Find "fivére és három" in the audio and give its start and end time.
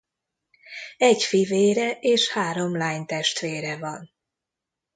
1.23-2.77